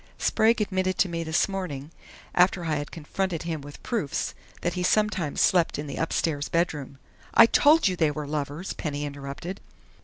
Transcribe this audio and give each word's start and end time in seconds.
"Sprague 0.17 0.59
admitted 0.61 0.97
to 0.97 1.07
me 1.07 1.23
this 1.23 1.47
morning, 1.47 1.91
after 2.33 2.65
I 2.65 2.73
had 2.77 2.89
confronted 2.89 3.43
him 3.43 3.61
with 3.61 3.83
proofs, 3.83 4.33
that 4.61 4.73
he 4.73 4.81
sometimes 4.81 5.41
slept 5.41 5.77
in 5.77 5.85
the 5.85 5.97
upstairs 5.97 6.49
bedroom" 6.49 6.97
"I 7.35 7.45
told 7.45 7.87
you 7.87 7.95
they 7.95 8.09
were 8.09 8.25
lovers!" 8.25 8.73
Penny 8.73 9.05
interrupted. 9.05 9.61